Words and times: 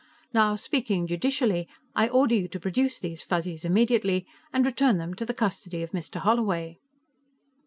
Now, 0.33 0.55
speaking 0.55 1.05
judicially, 1.05 1.67
I 1.95 2.07
order 2.09 2.33
you 2.33 2.47
to 2.47 2.59
produce 2.59 2.97
those 2.97 3.21
Fuzzies 3.21 3.63
immediately 3.63 4.25
and 4.51 4.65
return 4.65 4.97
them 4.97 5.13
to 5.13 5.27
the 5.27 5.33
custody 5.35 5.83
of 5.83 5.91
Mr. 5.91 6.15
Holloway." 6.15 6.79